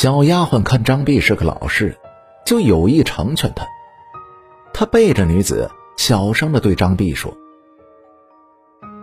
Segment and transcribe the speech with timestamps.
[0.00, 1.96] 小丫鬟看张碧是个老实人，
[2.46, 3.66] 就有意成全他。
[4.72, 7.36] 他背着女子，小声的对张碧说：“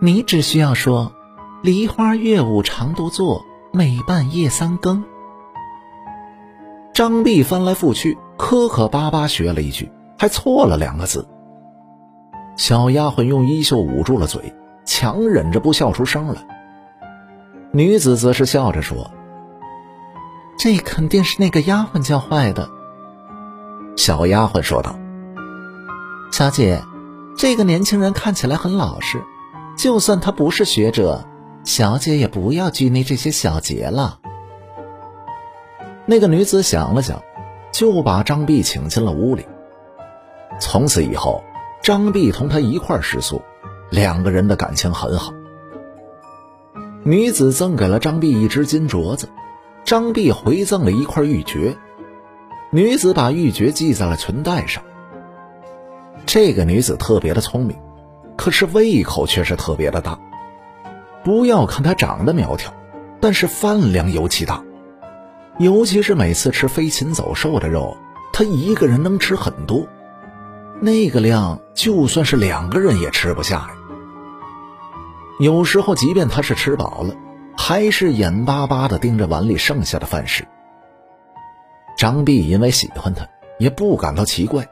[0.02, 1.12] 你只需要说
[1.62, 5.04] ‘梨花月舞常独坐，每半夜三更’。”
[6.92, 11.28] 张碧翻来覆去，磕磕巴巴学了一句，还错了两个字。
[12.56, 14.52] 小丫鬟用衣袖捂住了嘴，
[14.84, 16.44] 强忍着不笑出声来。
[17.70, 19.08] 女子则是笑着说
[20.58, 22.68] ：“这肯定是那个丫鬟教坏的。”
[23.96, 24.98] 小丫鬟说道
[26.30, 26.82] ：“小姐，
[27.36, 29.22] 这个年轻人看起来很老实，
[29.76, 31.24] 就算他不是学者，
[31.64, 34.18] 小姐也不要拘泥这些小节了。”
[36.06, 37.22] 那个女子想了想，
[37.72, 39.46] 就把张碧请进了屋里。
[40.60, 41.44] 从此以后，
[41.82, 43.42] 张碧同她一块食宿，
[43.90, 45.32] 两个人的感情很好。
[47.04, 49.28] 女子赠给了张碧一只金镯子，
[49.88, 51.74] 张碧回赠了一块玉珏。
[52.70, 54.82] 女子把玉珏系在了裙带上。
[56.26, 57.74] 这个女子特别的聪明，
[58.36, 60.18] 可是胃口却是特别的大。
[61.24, 62.70] 不要看她长得苗条，
[63.18, 64.62] 但是饭量尤其大。
[65.58, 67.96] 尤其是每次吃飞禽走兽的肉，
[68.30, 69.86] 她一个人能吃很多，
[70.82, 73.70] 那个量就算是两个人也吃不下呀。
[75.40, 77.14] 有时候，即便他是吃饱了，
[77.68, 80.48] 还是眼巴巴的盯着碗里剩下的饭食。
[81.98, 84.66] 张碧因为喜欢他，也不感到奇怪。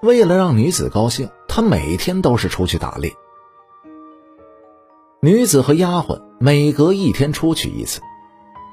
[0.00, 3.12] 为了让女子高兴，他每天都是出去打猎。
[5.20, 8.00] 女子和丫鬟每隔一天出去一次。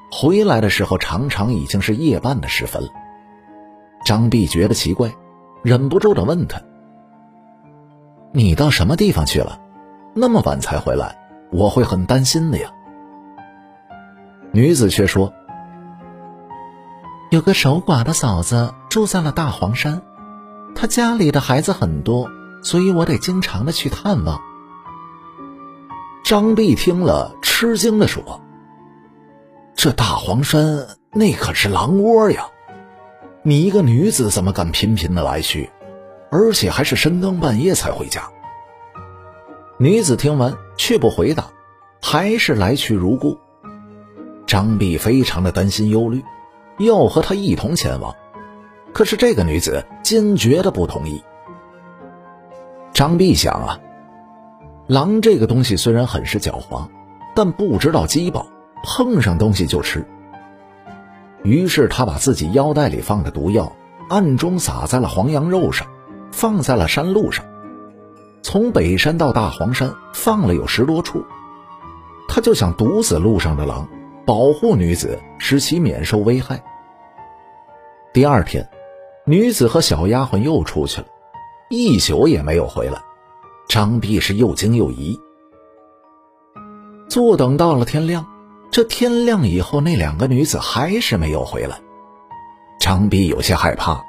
[0.10, 2.88] 回来的时候，常常已经是夜半的时分了。
[4.06, 5.14] 张碧觉得奇怪，
[5.64, 6.62] 忍不住的问他
[8.32, 9.60] ：“你到什么地方去了？
[10.14, 11.18] 那么晚才回来，
[11.52, 12.72] 我会很担心的呀。”
[14.54, 15.34] 女子却说
[17.32, 20.02] ：“有个守寡的嫂子住在了大黄山，
[20.76, 22.30] 她家里的孩子很多，
[22.62, 24.42] 所以我得经常的去探望。”
[26.26, 28.42] 张碧听了，吃惊的说。
[29.74, 32.48] 这大黄山那可是狼窝呀！
[33.44, 35.70] 你一个女子怎么敢频频的来去，
[36.30, 38.30] 而且还是深更半夜才回家？
[39.80, 41.46] 女子听完却不回答，
[42.02, 43.40] 还是来去如故。
[44.52, 46.26] 张碧非常的担心忧虑，
[46.78, 48.14] 要和他一同前往，
[48.92, 51.24] 可是这个女子坚决的不同意。
[52.92, 53.80] 张碧想啊，
[54.88, 56.86] 狼这个东西虽然很是狡猾，
[57.34, 58.46] 但不知道饥饱。
[58.84, 60.06] 碰上东西就吃。
[61.44, 63.72] 于是他把自己腰带里放的毒药
[64.10, 65.88] 暗中撒在了黄羊肉上，
[66.34, 67.46] 放在了山路上。
[68.42, 71.24] 从北山到大黄山放了有十多处，
[72.28, 73.88] 他就想毒死路上的狼，
[74.26, 76.64] 保护女子，使其免受危害。
[78.14, 78.70] 第二天，
[79.26, 81.08] 女子和小丫鬟又出去了，
[81.70, 83.02] 一宿也没有回来。
[83.70, 85.18] 张碧是又惊又疑，
[87.08, 88.26] 坐等到了天亮。
[88.70, 91.80] 这天亮以后，那两个女子还是没有回来。
[92.80, 94.04] 张碧有些害怕，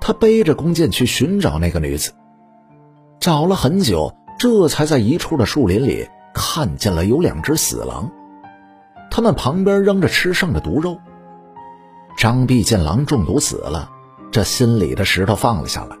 [0.00, 2.12] 他背着弓箭去寻找那个女子。
[3.20, 8.10] 找了很久，这才在一处的树林里看见了有两只死狼，
[9.10, 10.98] 他们旁边扔着吃剩的毒肉。
[12.16, 13.90] 张碧见狼中毒死了，
[14.30, 15.96] 这心里的石头放了下来。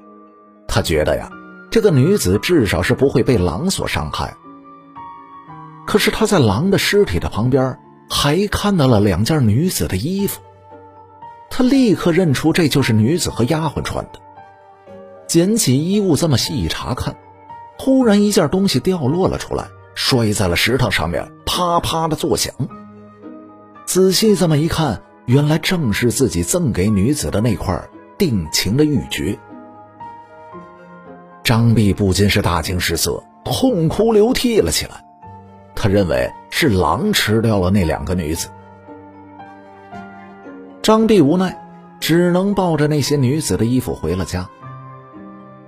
[0.68, 1.30] 他觉得呀，
[1.70, 4.36] 这个女子至少是不会被狼所伤害。
[5.86, 7.78] 可是他在狼的尸体的旁边，
[8.08, 10.40] 还看到了两件女子的衣服，
[11.50, 14.20] 他立刻认出这就是女子和丫鬟穿的。
[15.26, 17.16] 捡起衣物这么细一查看，
[17.78, 22.52] 忽然一件东西掉落了出来，摔在了石头上面，啪啪的作响。
[23.92, 29.36] 仔细这么一看，原来正是自己赠给女子的那块定情的玉珏。
[31.42, 35.04] 张碧不禁是大惊失色，痛哭流涕了起来。
[35.74, 38.48] 他认为是狼吃掉了那两个女子。
[40.82, 41.60] 张碧无奈，
[41.98, 44.48] 只能抱着那些女子的衣服回了家。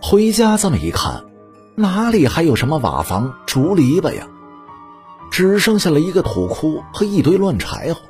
[0.01, 1.25] 回家这么一看，
[1.75, 4.29] 哪里还有什么瓦房、竹篱笆呀？
[5.33, 8.01] 只剩下了一个土窟和一堆乱柴火，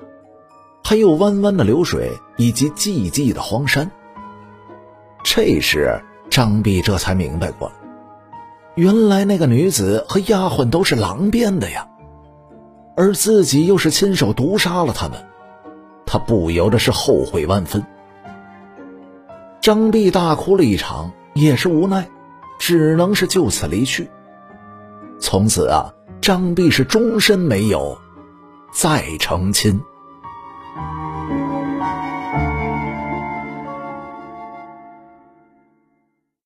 [0.84, 3.90] 还有弯弯的流水以及寂寂的荒山。
[5.25, 7.75] 这时，张碧这才明白过来，
[8.75, 11.88] 原来那个女子和丫鬟都是狼变的呀。
[12.94, 15.25] 而自己又是亲手毒杀了他们，
[16.05, 17.87] 他不由得是后悔万分。
[19.62, 22.08] 张碧大哭了一场，也是无奈，
[22.58, 24.11] 只能是就此离去。
[25.20, 27.96] 从此啊，张碧是终身没有
[28.75, 29.81] 再成亲。
[30.74, 31.12] Bye.